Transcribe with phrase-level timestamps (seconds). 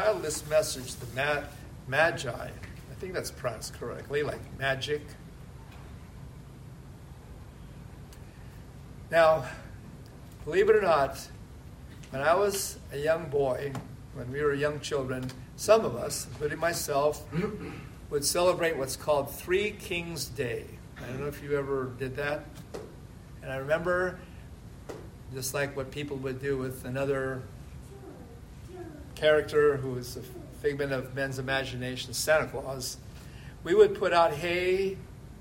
[0.00, 1.42] entitled this message, The Ma-
[1.86, 2.30] Magi.
[2.30, 5.02] I think that's pronounced correctly, like magic.
[9.10, 9.44] Now,
[10.46, 11.28] believe it or not,
[12.10, 13.72] when I was a young boy,
[14.14, 17.26] when we were young children, some of us, including myself,
[18.10, 20.64] would celebrate what's called Three Kings Day.
[20.96, 22.46] I don't know if you ever did that.
[23.42, 24.18] And I remember,
[25.34, 27.42] just like what people would do with another
[29.20, 30.22] character who is a
[30.62, 32.96] figment of men's imagination, Santa Claus,
[33.62, 34.96] we would put out hay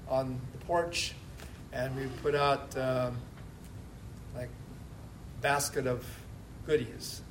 [0.10, 1.14] on the porch
[1.72, 3.18] and we put out um,
[4.36, 4.50] like
[5.42, 6.06] basket of
[6.66, 7.22] goodies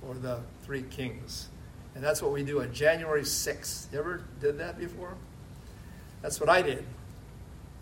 [0.00, 1.48] for the three kings.
[1.94, 3.92] And that's what we do on January 6th.
[3.92, 5.14] You ever did that before?
[6.20, 6.84] That's what I did.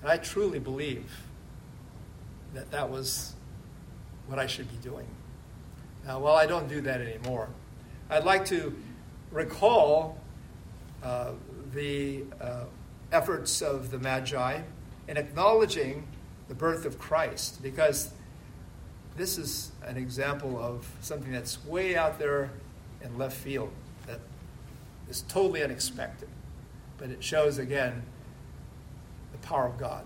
[0.03, 1.23] And I truly believe
[2.53, 3.33] that that was
[4.27, 5.07] what I should be doing.
[6.05, 7.49] Now, well, I don't do that anymore.
[8.11, 8.75] I'd like to
[9.31, 10.19] recall
[11.01, 11.31] uh,
[11.73, 12.65] the uh,
[13.13, 14.63] efforts of the Magi
[15.07, 16.09] in acknowledging
[16.49, 18.11] the birth of Christ because
[19.17, 22.51] this is an example of something that's way out there
[23.01, 23.71] in left field
[24.09, 24.19] that
[25.09, 26.29] is totally unexpected.
[26.99, 28.03] But it shows again
[29.31, 30.05] the power of God.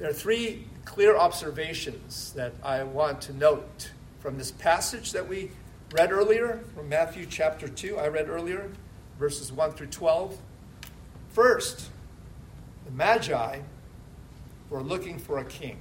[0.00, 5.52] There are three clear observations that I want to note from this passage that we
[5.96, 8.70] read earlier, from Matthew chapter 2, I read earlier,
[9.18, 10.36] verses 1 through 12.
[11.30, 11.88] First,
[12.84, 13.60] the Magi
[14.68, 15.78] were looking for a king.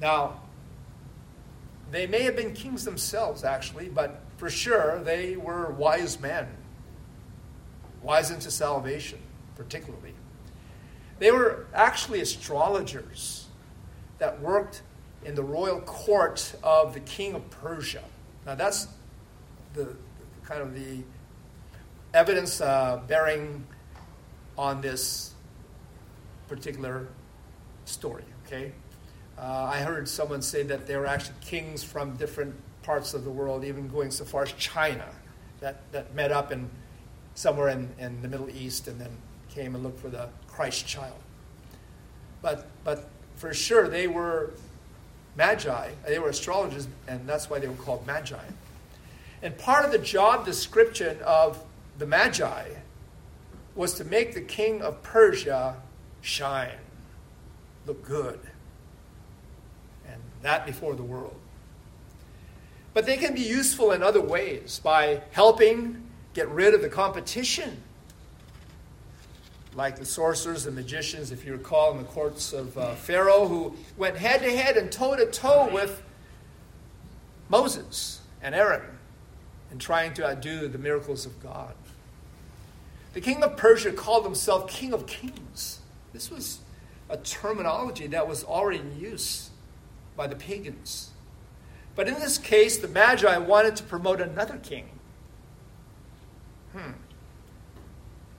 [0.00, 0.40] Now,
[1.90, 6.46] they may have been kings themselves, actually, but for sure they were wise men,
[8.04, 9.18] wise into salvation,
[9.56, 10.14] particularly.
[11.18, 13.48] They were actually astrologers
[14.18, 14.82] that worked
[15.24, 18.04] in the royal court of the king of Persia.
[18.46, 18.86] Now, that's
[19.74, 19.96] the
[20.44, 21.02] kind of the
[22.14, 23.66] evidence uh, bearing
[24.56, 25.34] on this
[26.46, 27.08] particular
[27.84, 28.72] story, okay?
[29.36, 33.30] Uh, I heard someone say that there were actually kings from different parts of the
[33.30, 35.06] world, even going so far as China,
[35.58, 36.70] that, that met up in
[37.34, 39.10] somewhere in, in the Middle East and then
[39.50, 41.18] came and looked for the Christ child.
[42.40, 44.52] But, but for sure, they were
[45.36, 48.44] magi, they were astrologers, and that's why they were called magi.
[49.42, 51.62] And part of the job description of
[51.98, 52.70] the magi
[53.74, 55.76] was to make the king of Persia
[56.22, 56.78] shine,
[57.86, 58.40] look good
[60.08, 61.36] and that before the world.
[62.94, 67.82] But they can be useful in other ways by helping get rid of the competition.
[69.76, 73.76] Like the sorcerers and magicians, if you recall, in the courts of uh, Pharaoh, who
[73.96, 76.02] went head to head and toe to toe with
[77.48, 78.98] Moses and Aaron
[79.70, 81.74] in trying to outdo the miracles of God.
[83.12, 85.80] The king of Persia called himself King of Kings.
[86.12, 86.60] This was
[87.08, 89.50] a terminology that was already in use
[90.16, 91.10] by the pagans.
[91.94, 94.88] But in this case, the Magi wanted to promote another king.
[96.72, 96.92] Hmm.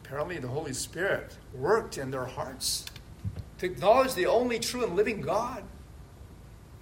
[0.07, 2.85] Apparently, the Holy Spirit worked in their hearts
[3.57, 5.63] to acknowledge the only true and living God.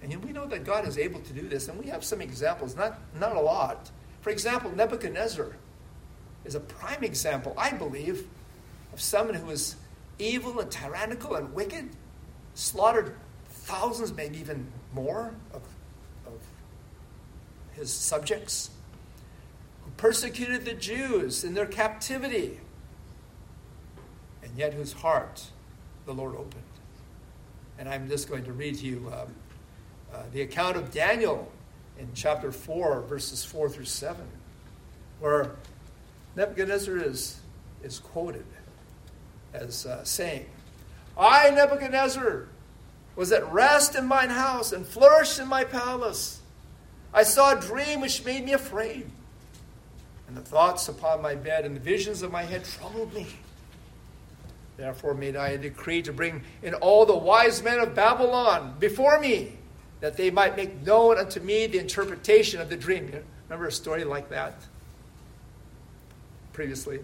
[0.00, 2.76] And we know that God is able to do this, and we have some examples,
[2.76, 3.90] not, not a lot.
[4.20, 5.56] For example, Nebuchadnezzar
[6.44, 8.28] is a prime example, I believe,
[8.92, 9.74] of someone who was
[10.20, 11.88] evil and tyrannical and wicked,
[12.54, 13.16] slaughtered
[13.48, 15.62] thousands, maybe even more, of,
[16.28, 16.38] of
[17.72, 18.70] his subjects,
[19.84, 22.60] who persecuted the Jews in their captivity,
[24.56, 25.44] yet whose heart
[26.06, 26.62] the Lord opened.
[27.78, 29.28] And I'm just going to read to you um,
[30.12, 31.50] uh, the account of Daniel
[31.98, 34.24] in chapter 4, verses 4 through 7,
[35.20, 35.56] where
[36.36, 37.40] Nebuchadnezzar is,
[37.82, 38.44] is quoted
[39.52, 40.46] as uh, saying,
[41.18, 42.48] I, Nebuchadnezzar,
[43.14, 46.40] was at rest in mine house and flourished in my palace.
[47.14, 49.10] I saw a dream which made me afraid.
[50.28, 53.26] And the thoughts upon my bed and the visions of my head troubled me.
[54.76, 59.18] Therefore made I a decree to bring in all the wise men of Babylon before
[59.18, 59.56] me,
[60.00, 63.10] that they might make known unto me the interpretation of the dream.
[63.48, 64.54] Remember a story like that
[66.52, 67.00] previously?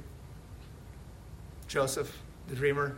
[1.67, 2.97] Joseph, the dreamer,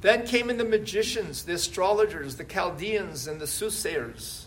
[0.00, 4.46] Then came in the magicians, the astrologers, the Chaldeans, and the soothsayers.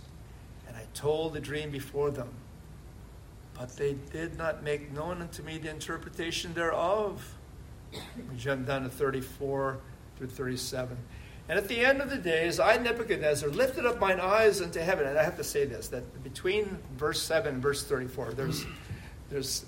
[0.68, 2.30] And I told the dream before them.
[3.62, 7.38] But they did not make known unto me the interpretation thereof.
[7.92, 9.78] We jump down to 34
[10.18, 10.98] through 37.
[11.48, 15.06] And at the end of the days, I, Nebuchadnezzar, lifted up mine eyes unto heaven.
[15.06, 18.66] And I have to say this that between verse 7 and verse 34, there's,
[19.30, 19.64] there's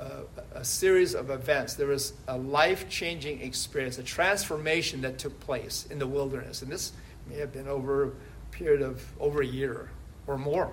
[0.00, 0.22] a,
[0.54, 1.74] a series of events.
[1.74, 6.62] There was a life changing experience, a transformation that took place in the wilderness.
[6.62, 6.94] And this
[7.28, 8.10] may have been over a
[8.50, 9.90] period of over a year
[10.26, 10.72] or more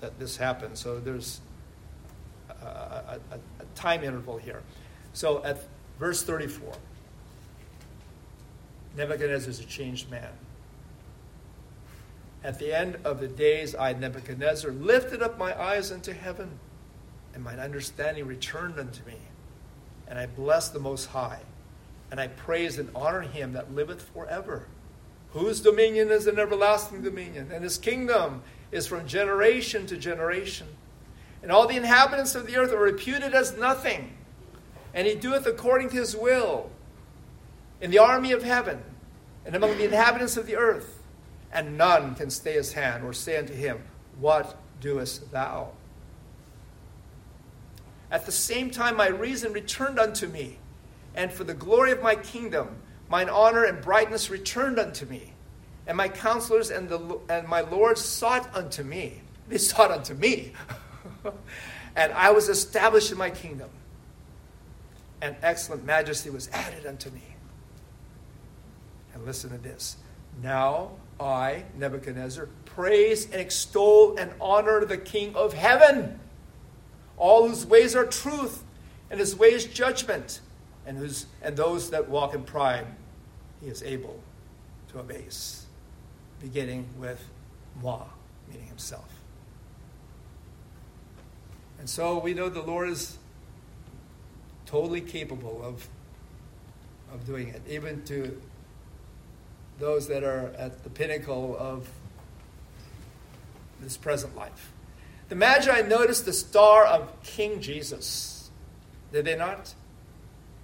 [0.00, 0.76] that this happened.
[0.76, 1.40] So there's
[2.48, 4.62] a, a, a time interval here.
[5.12, 5.64] So at
[5.98, 6.72] verse 34,
[8.96, 10.30] Nebuchadnezzar is a changed man.
[12.42, 16.58] At the end of the days, I, Nebuchadnezzar, lifted up my eyes unto heaven,
[17.34, 19.16] and mine understanding returned unto me.
[20.08, 21.40] And I blessed the Most High,
[22.10, 24.66] and I praised and honored him that liveth forever,
[25.32, 28.42] whose dominion is an everlasting dominion, and his kingdom
[28.72, 30.66] is from generation to generation.
[31.42, 34.12] And all the inhabitants of the earth are reputed as nothing,
[34.92, 36.70] and he doeth according to his will
[37.80, 38.82] in the army of heaven
[39.44, 41.02] and among the inhabitants of the earth,
[41.52, 43.82] and none can stay his hand or say unto him,
[44.18, 45.70] What doest thou?
[48.10, 50.58] At the same time, my reason returned unto me,
[51.14, 52.76] and for the glory of my kingdom,
[53.08, 55.29] mine honor and brightness returned unto me.
[55.90, 59.22] And my counselors and, the, and my Lord sought unto me.
[59.48, 60.52] They sought unto me.
[61.96, 63.68] and I was established in my kingdom.
[65.20, 67.24] And excellent majesty was added unto me.
[69.14, 69.96] And listen to this.
[70.40, 76.20] Now I, Nebuchadnezzar, praise and extol and honor the King of heaven,
[77.16, 78.62] all whose ways are truth,
[79.10, 80.40] and his ways judgment,
[80.86, 82.86] and, whose, and those that walk in pride
[83.60, 84.20] he is able
[84.92, 85.59] to abase,
[86.40, 87.22] beginning with
[87.82, 88.04] moi,
[88.48, 89.08] meaning himself.
[91.78, 93.16] And so we know the Lord is
[94.66, 95.88] totally capable of,
[97.12, 98.40] of doing it, even to
[99.78, 101.88] those that are at the pinnacle of
[103.80, 104.72] this present life.
[105.30, 108.50] The Magi noticed the star of King Jesus,
[109.12, 109.74] did they not?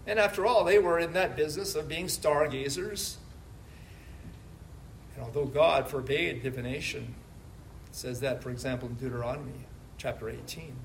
[0.06, 3.16] And after all, they were in that business of being stargazers.
[5.16, 7.14] And although God forbade divination,
[7.88, 9.66] it says that, for example, in Deuteronomy
[9.98, 10.76] chapter 18.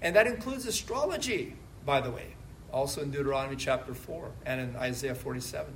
[0.00, 2.36] And that includes astrology, by the way,
[2.72, 5.74] also in Deuteronomy chapter 4 and in Isaiah 47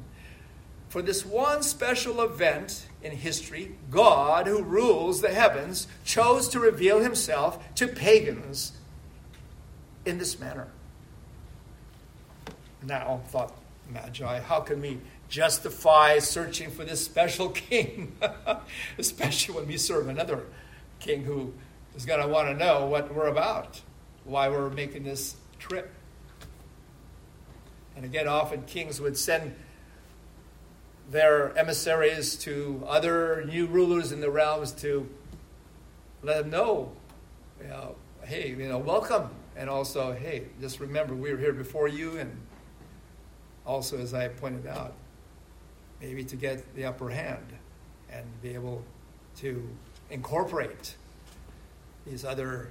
[0.89, 7.01] for this one special event in history, God, who rules the heavens, chose to reveal
[7.01, 8.73] himself to pagans
[10.07, 10.69] in this manner.
[12.83, 13.55] Now, thought
[13.93, 14.99] Magi, how can we
[15.29, 18.17] justify searching for this special king?
[18.99, 20.47] Especially when we serve another
[21.01, 21.53] king who
[21.95, 23.81] is going to want to know what we're about,
[24.25, 25.93] why we're making this trip.
[27.97, 29.55] And again, often kings would send
[31.11, 35.09] their emissaries to other new rulers in the realms to
[36.23, 36.93] let them know,
[37.61, 39.31] you know, hey, you know, welcome.
[39.57, 42.19] And also, hey, just remember we were here before you.
[42.19, 42.31] And
[43.67, 44.95] also, as I pointed out,
[46.01, 47.47] maybe to get the upper hand
[48.11, 48.83] and be able
[49.39, 49.69] to
[50.11, 50.95] incorporate
[52.07, 52.71] these other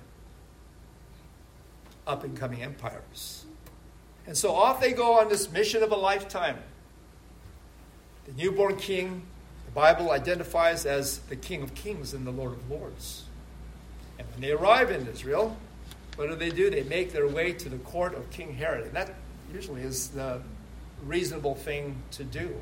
[2.06, 3.46] up and coming empires.
[4.26, 6.58] And so off they go on this mission of a lifetime.
[8.26, 9.24] The newborn king,
[9.66, 13.24] the Bible identifies as the King of Kings and the Lord of Lords.
[14.20, 15.56] And when they arrive in Israel,
[16.16, 16.70] what do they do?
[16.70, 18.86] They make their way to the court of King Herod.
[18.88, 19.14] And that
[19.54, 20.42] usually is the
[21.06, 22.60] reasonable thing to do.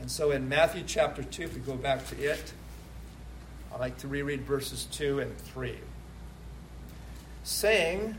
[0.00, 2.52] And so in Matthew chapter 2, if we go back to it,
[3.72, 5.78] I'd like to reread verses 2 and 3.
[7.44, 8.16] Saying,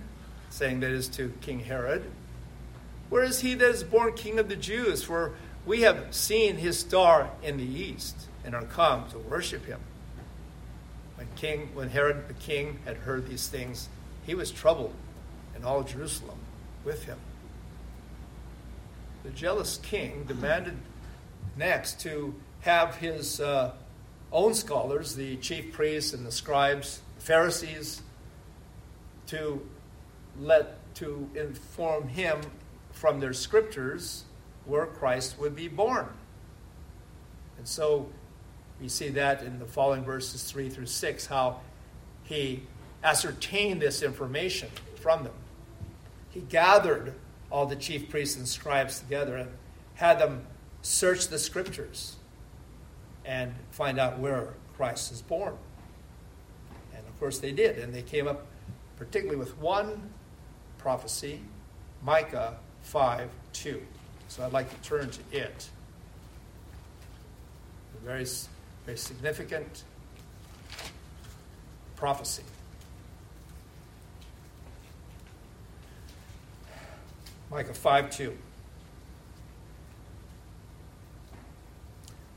[0.49, 2.03] saying that is to King Herod,
[3.09, 5.03] Where is he that is born king of the Jews?
[5.03, 5.33] For
[5.65, 9.79] we have seen his star in the east and are come to worship him.
[11.15, 13.89] When King, when Herod the king had heard these things,
[14.25, 14.93] he was troubled,
[15.55, 16.37] and all Jerusalem
[16.85, 17.17] with him.
[19.23, 20.77] The jealous king demanded
[21.57, 23.73] next to have his uh,
[24.31, 28.01] own scholars, the chief priests and the scribes, Pharisees,
[29.27, 29.65] to
[30.39, 32.41] let to inform him
[32.91, 34.25] from their scriptures
[34.65, 36.07] where Christ would be born.
[37.57, 38.09] And so
[38.81, 41.59] we see that in the following verses 3 through 6, how
[42.23, 42.63] he
[43.03, 45.33] ascertained this information from them.
[46.29, 47.13] He gathered
[47.51, 49.49] all the chief priests and scribes together and
[49.95, 50.45] had them
[50.81, 52.15] search the scriptures
[53.25, 55.55] and find out where Christ is born.
[56.95, 58.47] And of course they did, and they came up
[58.97, 60.11] particularly with one
[60.77, 61.41] prophecy,
[62.03, 63.81] Micah 5 2.
[64.27, 65.69] So I'd like to turn to it.
[68.01, 68.25] a very,
[68.85, 69.83] very significant
[71.95, 72.43] prophecy.
[77.51, 78.37] Micah 5 2.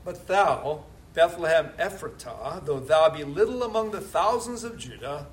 [0.03, 0.83] But thou,
[1.13, 5.27] Bethlehem Ephratah, though thou be little among the thousands of Judah,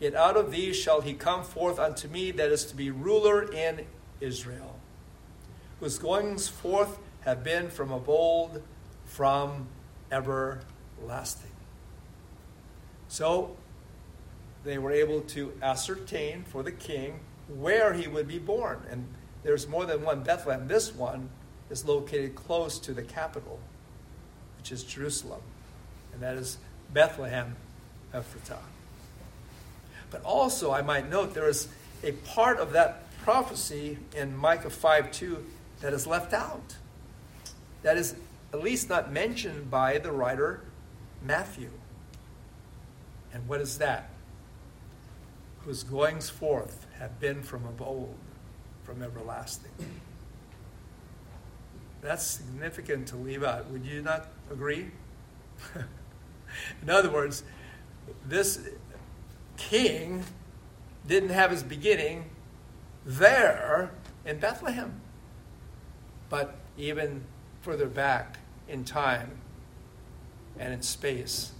[0.00, 3.50] yet out of thee shall he come forth unto me that is to be ruler
[3.52, 3.86] in
[4.20, 4.78] Israel,
[5.80, 8.62] whose goings forth have been from of old,
[9.04, 9.68] from
[10.10, 11.50] everlasting.
[13.08, 13.56] So
[14.64, 18.82] they were able to ascertain for the king where he would be born.
[18.90, 19.06] And
[19.42, 20.66] there's more than one Bethlehem.
[20.66, 21.30] This one
[21.70, 23.60] is located close to the capital,
[24.66, 25.42] which is Jerusalem.
[26.12, 26.58] And that is
[26.92, 27.54] Bethlehem
[28.12, 28.58] Ephratah.
[30.10, 31.68] But also, I might note, there is
[32.02, 35.46] a part of that prophecy in Micah 5 2
[35.82, 36.74] that is left out.
[37.84, 38.16] That is
[38.52, 40.62] at least not mentioned by the writer
[41.22, 41.70] Matthew.
[43.32, 44.10] And what is that?
[45.60, 48.16] Whose goings forth have been from of old
[48.82, 49.70] from everlasting.
[52.06, 53.68] That's significant to leave out.
[53.68, 54.92] Would you not agree?
[56.82, 57.42] In other words,
[58.24, 58.60] this
[59.56, 60.22] king
[61.08, 62.30] didn't have his beginning
[63.04, 63.90] there
[64.24, 65.00] in Bethlehem,
[66.28, 67.24] but even
[67.62, 69.38] further back in time
[70.60, 71.52] and in space,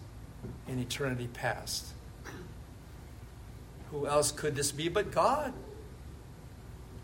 [0.68, 1.86] in eternity past.
[3.90, 5.52] Who else could this be but God?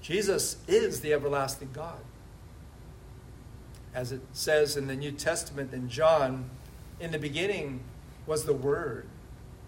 [0.00, 1.98] Jesus is the everlasting God.
[3.94, 6.50] As it says in the New Testament in John,
[6.98, 7.80] in the beginning
[8.26, 9.06] was the Word,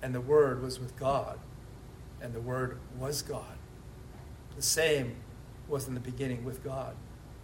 [0.02, 1.38] and the Word was with God,
[2.20, 3.58] and the Word was God.
[4.56, 5.16] The same
[5.68, 6.94] was in the beginning with God.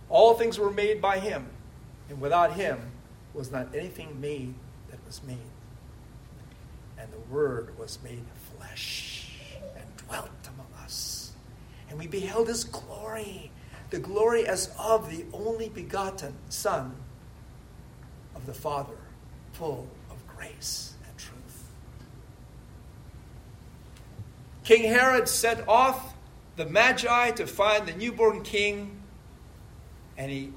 [0.09, 1.47] All things were made by Him,
[2.09, 2.93] and without Him
[3.35, 4.55] was not anything made
[4.91, 5.39] that was made.
[6.99, 8.25] And the Word was made
[8.57, 9.33] flesh
[9.77, 11.33] and dwelt among us,
[11.89, 13.51] and we beheld his glory,
[13.91, 16.95] the glory as of the only begotten Son
[18.35, 18.97] of the Father,
[19.53, 21.65] full of grace and truth.
[24.65, 26.15] King Herod sent off
[26.57, 29.03] the Magi to find the newborn king,
[30.17, 30.53] and he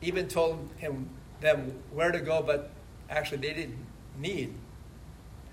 [0.00, 2.70] even told him them where to go, but
[3.10, 3.84] actually they didn't
[4.18, 4.54] need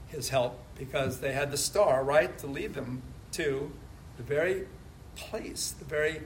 [0.08, 3.72] his help because they had the star, right, to lead them to
[4.18, 4.68] the very
[5.16, 6.22] place, the very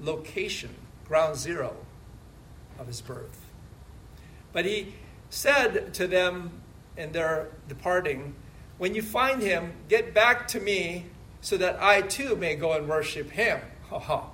[0.00, 0.70] location,
[1.06, 1.76] ground zero
[2.78, 3.46] of his birth.
[4.52, 4.94] But he
[5.30, 6.50] said to them
[6.96, 8.34] in their departing,
[8.78, 11.06] When you find him, get back to me
[11.40, 13.60] so that I too may go and worship him.
[13.88, 14.26] Ha ha.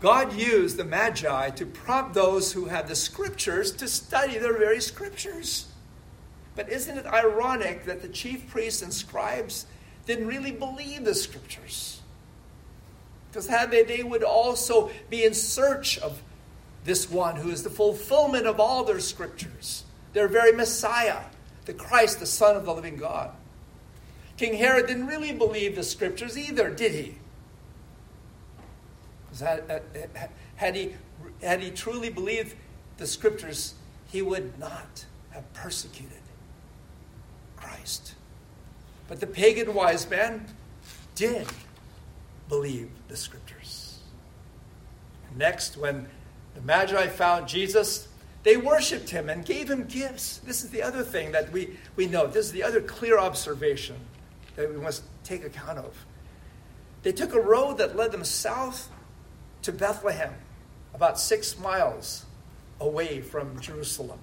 [0.00, 4.80] God used the Magi to prompt those who had the scriptures to study their very
[4.80, 5.66] scriptures.
[6.56, 9.66] But isn't it ironic that the chief priests and scribes
[10.06, 11.99] didn't really believe the scriptures?
[13.30, 16.20] Because had they, they would also be in search of
[16.84, 21.20] this one who is the fulfillment of all their scriptures, their very Messiah,
[21.66, 23.30] the Christ, the Son of the living God.
[24.36, 27.16] King Herod didn't really believe the scriptures either, did he?
[30.56, 30.94] Had, he,
[31.42, 32.56] had he truly believed
[32.96, 33.74] the scriptures,
[34.10, 36.18] he would not have persecuted
[37.56, 38.14] Christ.
[39.08, 40.46] But the pagan wise men
[41.14, 41.46] did
[42.50, 44.00] believe the scriptures.
[45.34, 46.06] Next, when
[46.54, 48.08] the Magi found Jesus,
[48.42, 50.38] they worshiped him and gave him gifts.
[50.38, 52.26] This is the other thing that we, we know.
[52.26, 53.96] This is the other clear observation
[54.56, 56.04] that we must take account of.
[57.02, 58.90] They took a road that led them south
[59.62, 60.34] to Bethlehem,
[60.92, 62.26] about six miles
[62.80, 64.18] away from Jerusalem.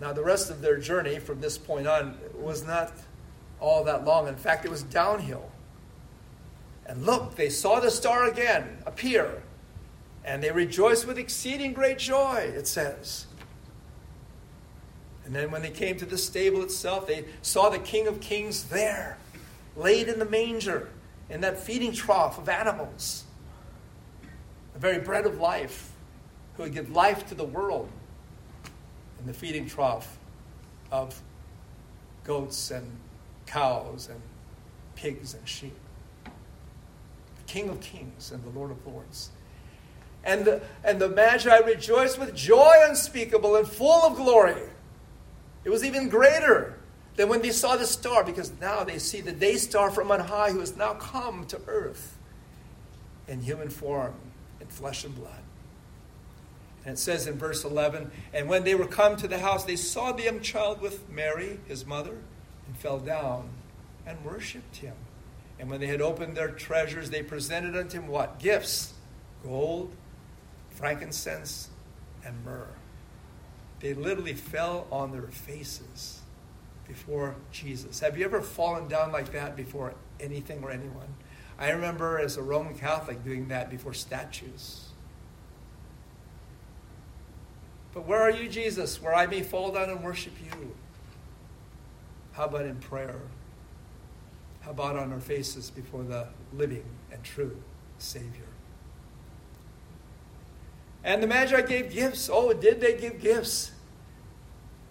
[0.00, 2.92] Now, the rest of their journey from this point on was not
[3.60, 4.28] all that long.
[4.28, 5.50] In fact, it was downhill.
[6.88, 9.42] And look, they saw the star again appear,
[10.24, 13.26] and they rejoiced with exceeding great joy, it says.
[15.26, 18.64] And then when they came to the stable itself, they saw the King of Kings
[18.64, 19.18] there,
[19.76, 20.88] laid in the manger,
[21.28, 23.24] in that feeding trough of animals,
[24.72, 25.92] the very bread of life,
[26.56, 27.90] who would give life to the world,
[29.20, 30.18] in the feeding trough
[30.90, 31.20] of
[32.24, 32.90] goats and
[33.44, 34.20] cows and
[34.94, 35.76] pigs and sheep.
[37.48, 39.30] King of kings and the Lord of lords.
[40.22, 44.62] And the, and the Magi rejoiced with joy unspeakable and full of glory.
[45.64, 46.78] It was even greater
[47.16, 50.20] than when they saw the star, because now they see the day star from on
[50.20, 52.16] high who has now come to earth
[53.26, 54.14] in human form,
[54.60, 55.42] in flesh and blood.
[56.84, 59.76] And it says in verse 11 And when they were come to the house, they
[59.76, 62.18] saw the young child with Mary, his mother,
[62.66, 63.48] and fell down
[64.06, 64.94] and worshipped him.
[65.58, 68.38] And when they had opened their treasures, they presented unto him what?
[68.38, 68.94] Gifts
[69.44, 69.92] gold,
[70.70, 71.70] frankincense,
[72.24, 72.66] and myrrh.
[73.80, 76.20] They literally fell on their faces
[76.86, 78.00] before Jesus.
[78.00, 81.14] Have you ever fallen down like that before anything or anyone?
[81.58, 84.88] I remember as a Roman Catholic doing that before statues.
[87.92, 90.74] But where are you, Jesus, where I may fall down and worship you?
[92.32, 93.20] How about in prayer?
[94.60, 97.56] How about on our faces before the living and true
[97.98, 98.48] Savior?
[101.04, 102.28] And the Magi gave gifts.
[102.30, 103.72] Oh, did they give gifts?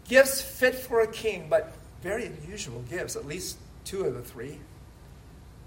[0.07, 4.59] Gifts fit for a king, but very unusual gifts, at least two of the three.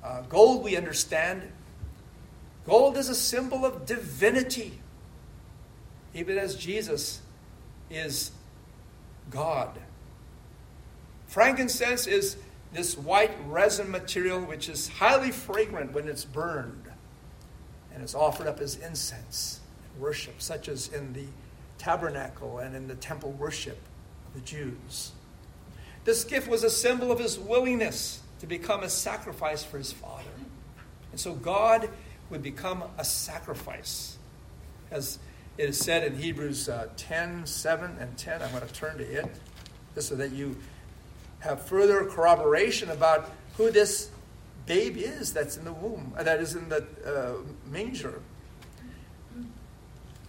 [0.02, 1.42] Uh, gold, we understand.
[2.66, 4.80] Gold is a symbol of divinity,
[6.14, 7.21] even as Jesus
[7.90, 8.30] is
[9.30, 9.78] God.
[11.26, 12.37] Frankincense is
[12.73, 16.91] this white resin material which is highly fragrant when it's burned
[17.93, 19.61] and is offered up as incense
[19.95, 21.27] in worship, such as in the
[21.79, 23.79] tabernacle and in the temple worship
[24.29, 25.12] of the Jews.
[26.05, 30.31] This gift was a symbol of his willingness to become a sacrifice for his Father.
[31.11, 31.91] And so God
[32.31, 34.17] would become a sacrifice.
[34.91, 35.19] As
[35.59, 39.05] it is said in Hebrews uh, 10 7 and 10, I'm going to turn to
[39.05, 39.27] it
[39.95, 40.57] just so that you
[41.40, 44.11] have further corroboration about who this
[44.66, 47.32] babe is that's in the womb, uh, that is in the uh,
[47.68, 48.20] manger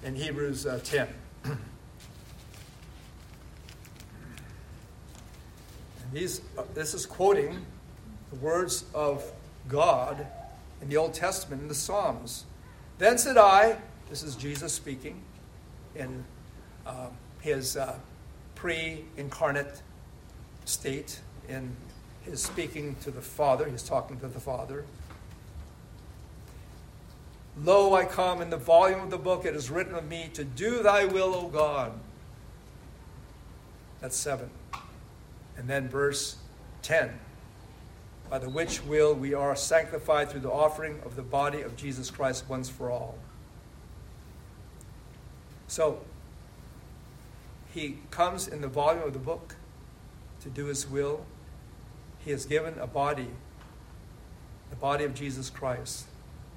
[0.04, 1.08] in Hebrews uh, 10.
[6.12, 7.66] These, uh, this is quoting
[8.32, 9.24] the words of
[9.68, 10.26] God
[10.82, 12.46] in the Old Testament, in the Psalms.
[12.98, 13.78] Then said I,
[14.10, 15.22] this is Jesus speaking
[15.96, 16.26] in
[16.86, 17.08] uh,
[17.42, 17.98] his uh,
[18.56, 19.82] pre incarnate
[20.72, 21.76] state, in
[22.24, 24.86] his speaking to the Father, he's talking to the Father.
[27.64, 30.44] Lo, I come in the volume of the book, it is written of me to
[30.44, 31.92] do thy will, O God.
[34.00, 34.50] That's seven.
[35.58, 36.38] And then verse
[36.82, 37.20] 10
[38.32, 42.10] by the which will we are sanctified through the offering of the body of Jesus
[42.10, 43.16] Christ once for all.
[45.68, 46.00] So,
[47.74, 49.56] he comes in the volume of the book
[50.44, 51.26] to do his will.
[52.24, 53.28] He has given a body,
[54.70, 56.06] the body of Jesus Christ,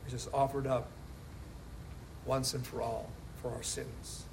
[0.04, 0.88] which is offered up
[2.26, 3.10] once and for all
[3.42, 4.24] for our sins.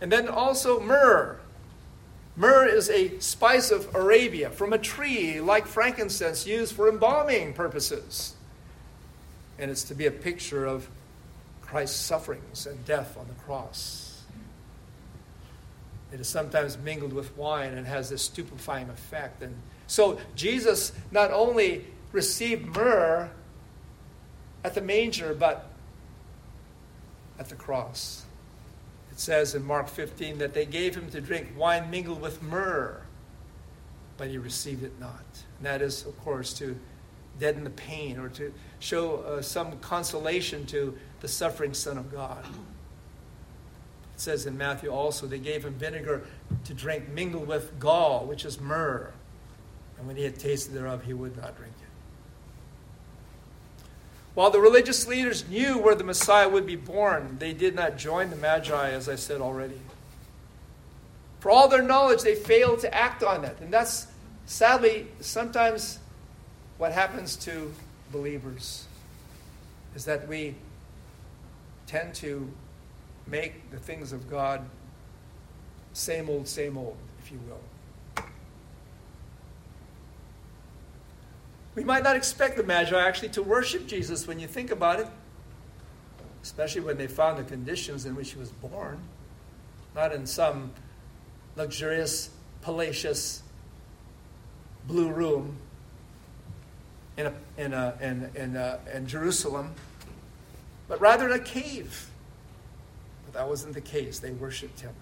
[0.00, 1.38] And then also myrrh.
[2.34, 8.34] Myrrh is a spice of Arabia from a tree like frankincense used for embalming purposes.
[9.58, 10.88] And it's to be a picture of
[11.60, 14.11] Christ's sufferings and death on the cross.
[16.12, 19.42] It is sometimes mingled with wine and has this stupefying effect.
[19.42, 19.54] And
[19.86, 23.30] so Jesus not only received myrrh
[24.64, 25.70] at the manger, but
[27.38, 28.24] at the cross.
[29.10, 33.02] It says in Mark 15 that they gave him to drink wine mingled with myrrh,
[34.16, 35.24] but he received it not.
[35.58, 36.78] And that is, of course, to
[37.38, 42.44] deaden the pain or to show uh, some consolation to the suffering Son of God.
[44.22, 46.22] Says in Matthew also, they gave him vinegar
[46.66, 49.10] to drink mingled with gall, which is myrrh.
[49.98, 51.88] And when he had tasted thereof, he would not drink it.
[54.34, 58.30] While the religious leaders knew where the Messiah would be born, they did not join
[58.30, 59.80] the Magi, as I said already.
[61.40, 63.56] For all their knowledge, they failed to act on it.
[63.60, 64.06] And that's
[64.46, 65.98] sadly sometimes
[66.78, 67.74] what happens to
[68.12, 68.86] believers
[69.96, 70.54] is that we
[71.88, 72.48] tend to
[73.32, 74.64] make the things of God
[75.94, 78.24] same old, same old, if you will.
[81.74, 85.06] We might not expect the Magi actually to worship Jesus when you think about it,
[86.42, 88.98] especially when they found the conditions in which he was born,
[89.94, 90.70] not in some
[91.56, 93.14] luxurious, palatial
[94.86, 95.56] blue room
[97.16, 99.74] in, a, in, a, in, in, a, in Jerusalem,
[100.88, 102.11] but rather in a cave.
[103.32, 104.18] But that wasn't the case.
[104.18, 104.94] They worshiped him.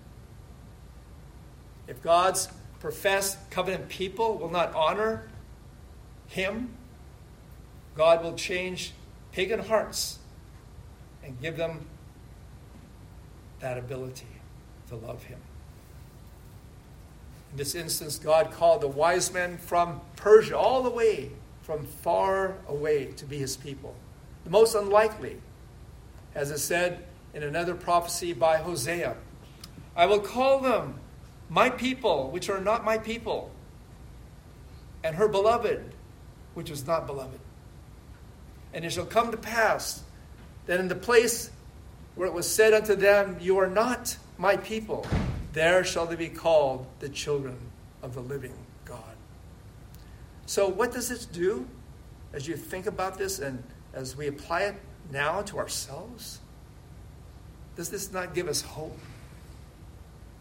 [1.87, 5.29] If God's professed covenant people will not honor
[6.29, 6.71] him,
[7.97, 8.93] God will change
[9.33, 10.19] pagan hearts
[11.25, 11.87] and give them
[13.61, 14.27] that ability
[14.88, 15.38] to love Him.
[17.53, 21.31] In this instance, God called the wise men from Persia, all the way
[21.62, 23.95] from far away, to be His people.
[24.45, 25.38] The most unlikely
[26.35, 29.16] as it said in another prophecy by Hosea.
[29.97, 30.99] I will call them
[31.49, 33.51] my people, which are not my people,
[35.03, 35.95] and her beloved,
[36.55, 37.40] which is not beloved.
[38.73, 40.03] And it shall come to pass
[40.66, 41.51] that in the place
[42.14, 45.07] where it was said unto them, You are not my people,
[45.53, 47.57] there shall they be called the children
[48.03, 49.16] of the living God.
[50.47, 51.66] So, what does this do
[52.33, 53.62] as you think about this and
[53.93, 54.77] as we apply it
[55.11, 56.38] now to ourselves?
[57.81, 58.99] Does this not give us hope?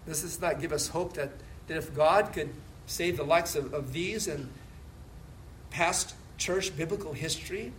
[0.06, 1.30] Does this not give us hope that,
[1.68, 2.50] that if God could
[2.86, 4.50] save the likes of, of these and
[5.70, 7.72] past church biblical history,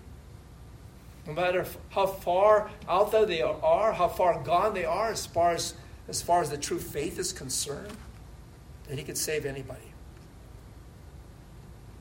[1.27, 5.51] no matter how far out there they are, how far gone they are as far
[5.51, 5.75] as,
[6.09, 7.93] as far as the true faith is concerned,
[8.89, 9.93] that He could save anybody.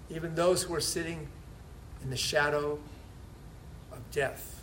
[0.10, 1.28] Even those who are sitting
[2.02, 2.80] in the shadow
[3.92, 4.59] of death.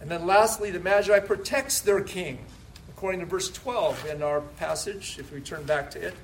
[0.00, 2.44] And then lastly, the Magi protects their king,
[2.90, 6.14] according to verse 12 in our passage, if we turn back to it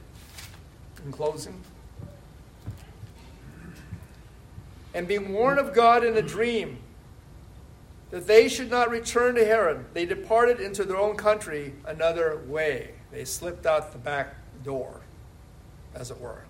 [1.04, 1.60] in closing.
[4.94, 6.78] And being warned of God in a dream
[8.10, 12.90] that they should not return to Herod, they departed into their own country another way.
[13.10, 15.00] They slipped out the back door,
[15.94, 16.44] as it were.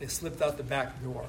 [0.00, 1.26] They slipped out the back door.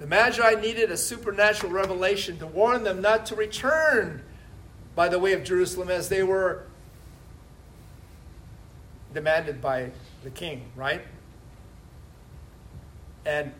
[0.00, 4.22] The Magi needed a supernatural revelation to warn them not to return
[4.96, 6.64] by the way of Jerusalem as they were
[9.12, 9.90] demanded by
[10.24, 11.02] the king, right?
[13.26, 13.52] And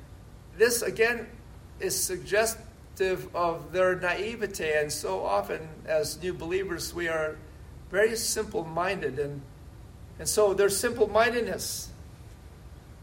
[0.57, 1.27] this, again,
[1.79, 4.81] is suggestive of their naivete.
[4.81, 7.37] And so often, as new believers, we are
[7.91, 9.19] very simple minded.
[9.19, 9.43] And,
[10.19, 11.91] and so their simple mindedness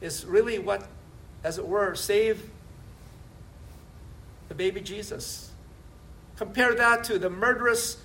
[0.02, 0.88] is really what,
[1.44, 2.50] as it were, saved
[4.48, 5.52] the baby Jesus.
[6.38, 7.98] Compare that to the murderous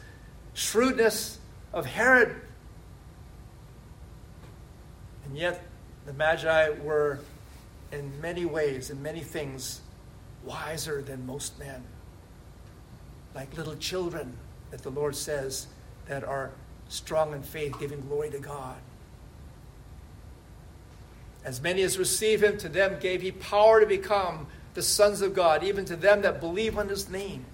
[0.55, 1.39] shrewdness
[1.73, 2.35] of Herod.
[5.25, 5.65] And yet,
[6.07, 7.21] the Magi were,
[7.91, 9.81] in many ways, in many things,
[10.45, 11.83] wiser than most men.
[13.35, 14.37] Like little children
[14.71, 15.69] that the Lord says
[16.07, 16.51] that are
[16.89, 18.77] strong in faith, giving glory to God.
[21.45, 25.35] As many as receive him, to them gave he power to become the sons of
[25.35, 27.45] God, even to them that believe on his name.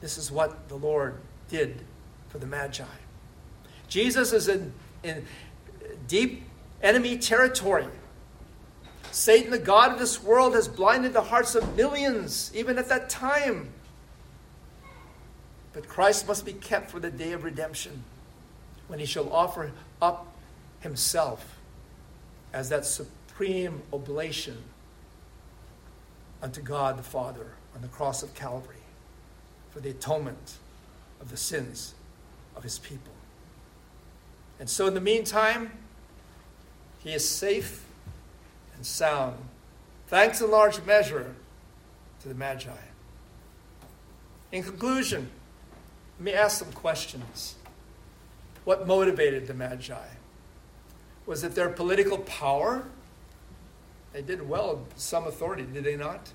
[0.00, 1.16] This is what the Lord
[1.48, 1.80] did
[2.28, 2.84] for the Magi.
[3.88, 5.24] Jesus is in, in
[6.06, 6.42] deep
[6.82, 7.86] enemy territory.
[9.10, 13.08] Satan, the God of this world, has blinded the hearts of millions, even at that
[13.08, 13.68] time.
[15.72, 18.04] But Christ must be kept for the day of redemption,
[18.88, 20.26] when he shall offer up
[20.80, 21.56] himself
[22.52, 24.62] as that supreme oblation
[26.44, 28.76] unto God the Father on the cross of Calvary
[29.70, 30.58] for the atonement
[31.18, 31.94] of the sins
[32.54, 33.14] of his people.
[34.60, 35.72] And so, in the meantime,
[37.02, 37.86] he is safe
[38.76, 39.38] and sound,
[40.08, 41.34] thanks in large measure
[42.20, 42.70] to the Magi.
[44.52, 45.30] In conclusion,
[46.18, 47.54] let me ask some questions.
[48.64, 50.08] What motivated the Magi?
[51.24, 52.84] Was it their political power?
[54.14, 56.32] They did well, in some authority, did they not?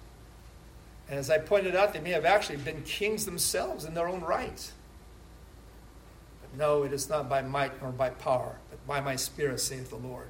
[1.07, 4.19] And as I pointed out, they may have actually been kings themselves in their own
[4.19, 4.71] right.
[6.41, 9.89] But no, it is not by might nor by power, but by my spirit, saith
[9.89, 10.27] the Lord.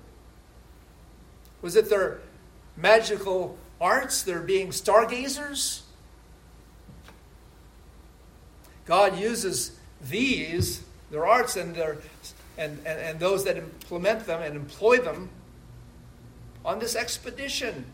[1.63, 2.21] Was it their
[2.77, 5.83] magical arts, their being stargazers?
[8.85, 11.97] God uses these, their arts and their
[12.59, 15.29] and, and, and those that implement them and employ them
[16.65, 17.85] on this expedition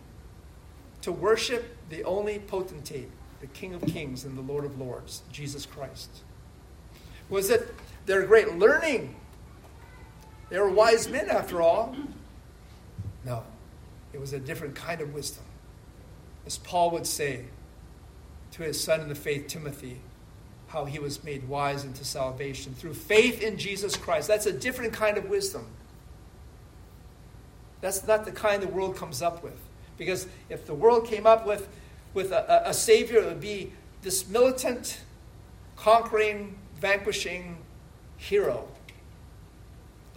[1.02, 3.10] to worship the only potentate,
[3.42, 6.10] the King of Kings and the Lord of Lords, Jesus Christ.
[7.30, 7.74] Was it
[8.06, 9.16] their great learning?
[10.50, 11.96] They were wise men, after all.
[13.24, 13.44] No,
[14.14, 15.44] it was a different kind of wisdom.
[16.46, 17.46] As Paul would say
[18.52, 20.00] to his son in the faith, Timothy,
[20.68, 24.28] how he was made wise into salvation through faith in Jesus Christ.
[24.28, 25.68] That's a different kind of wisdom.
[27.86, 29.60] That's not the kind the world comes up with.
[29.96, 31.70] Because if the world came up with,
[32.16, 35.02] with a, a Savior, it would be this militant,
[35.76, 37.60] conquering, vanquishing
[38.18, 38.68] hero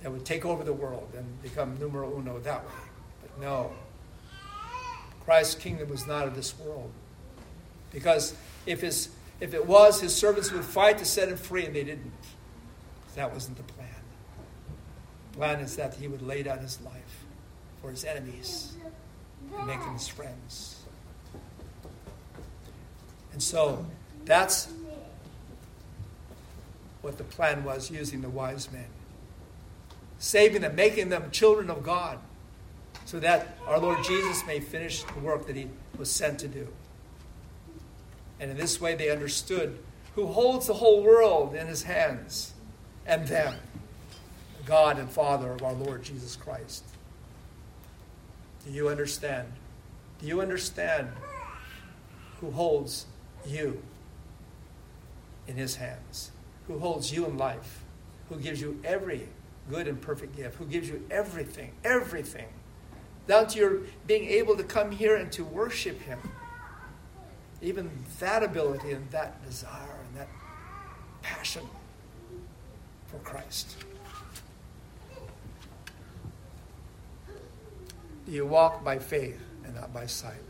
[0.03, 2.73] that would take over the world and become numero uno that way.
[3.21, 3.73] But no,
[5.27, 6.91] Christ's kingdom was not of this world.
[7.93, 9.11] Because if his
[9.43, 12.13] if it was, his servants would fight to set him free, and they didn't.
[13.15, 13.89] That wasn't the plan.
[15.33, 17.27] The plan is that he would lay down his life
[17.81, 18.75] for his enemies
[19.57, 20.77] and make them his friends.
[23.33, 23.87] And so
[24.25, 24.69] that's
[27.03, 28.87] what the plan was using the wise men.
[30.19, 32.19] Saving them, making them children of God,
[33.05, 36.67] so that our Lord Jesus may finish the work that he was sent to do.
[38.41, 39.79] And in this way, they understood
[40.15, 42.53] who holds the whole world in his hands
[43.07, 43.55] and them,
[44.67, 46.85] God and Father of our Lord Jesus Christ.
[48.65, 49.53] Do you understand?
[50.21, 51.09] Do you understand
[52.41, 53.07] who holds
[53.47, 53.83] you
[55.47, 56.33] in his hands?
[56.67, 57.85] Who holds you in life?
[58.29, 59.29] Who gives you every
[59.71, 60.57] good and perfect gift?
[60.57, 62.49] Who gives you everything, everything,
[63.27, 66.19] down to your being able to come here and to worship him?
[67.63, 67.91] Even
[68.21, 70.29] that ability and that desire and that
[71.23, 71.67] passion
[73.07, 73.77] for Christ.
[78.33, 80.43] You walk by faith and not by sight?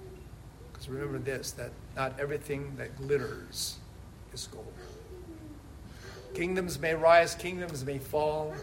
[0.72, 3.76] Because remember this that not everything that glitters
[4.32, 4.72] is gold.
[6.34, 8.54] Kingdoms may rise, kingdoms may fall,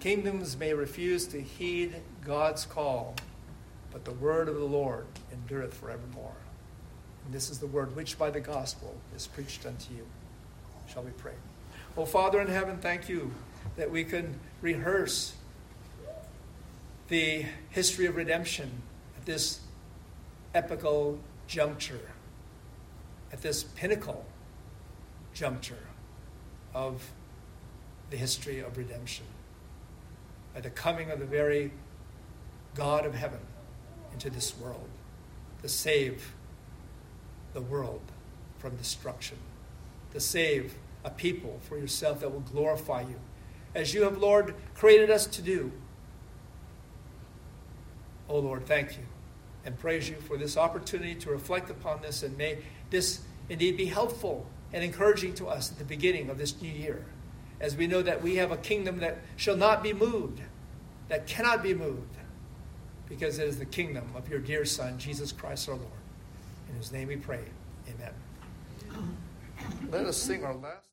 [0.00, 3.14] kingdoms may refuse to heed God's call,
[3.92, 6.34] but the word of the Lord endureth forevermore.
[7.24, 10.06] And this is the word which by the gospel is preached unto you.
[10.92, 11.34] Shall we pray?
[11.96, 13.32] Oh, Father in heaven, thank you
[13.76, 15.34] that we can rehearse
[17.10, 18.70] the history of redemption
[19.18, 19.60] at this
[20.54, 21.18] epical
[21.48, 22.12] juncture,
[23.32, 24.24] at this pinnacle
[25.34, 25.88] juncture
[26.72, 27.10] of
[28.10, 29.26] the history of redemption.
[30.54, 31.72] At the coming of the very
[32.74, 33.40] God of heaven
[34.12, 34.88] into this world
[35.62, 36.32] to save
[37.54, 38.02] the world
[38.58, 39.38] from destruction,
[40.12, 43.16] to save a people for yourself that will glorify you,
[43.74, 45.72] as you have, Lord, created us to do.
[48.30, 49.02] Oh, Lord, thank you
[49.64, 53.86] and praise you for this opportunity to reflect upon this, and may this indeed be
[53.86, 57.04] helpful and encouraging to us at the beginning of this new year,
[57.60, 60.40] as we know that we have a kingdom that shall not be moved,
[61.08, 62.16] that cannot be moved,
[63.08, 65.88] because it is the kingdom of your dear Son, Jesus Christ our Lord.
[66.68, 67.40] In whose name we pray.
[67.88, 68.12] Amen.
[69.90, 70.89] Let us sing our last.